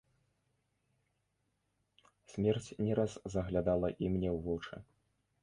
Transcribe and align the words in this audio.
Смерць 2.33 2.69
не 2.87 2.93
раз 3.01 3.11
заглядала 3.35 3.87
і 4.03 4.13
мне 4.17 4.29
ў 4.37 4.39
вочы. 4.49 4.75